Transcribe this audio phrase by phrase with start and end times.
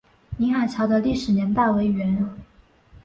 [0.37, 2.27] 宁海桥的历史年代为元。